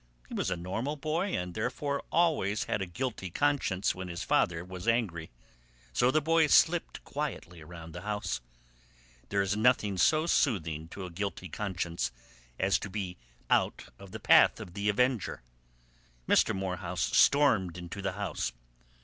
[0.27, 4.65] He was a normal boy and therefore always had a guilty conscience when his father
[4.65, 5.29] was angry.
[5.93, 8.41] So the boy slipped quietly around the house.
[9.29, 12.11] There is nothing so soothing to a guilty conscience
[12.59, 13.17] as to be
[13.47, 15.43] out of the path of the avenger.
[16.27, 16.55] Mr.
[16.55, 18.53] Morehouse stormed into the house.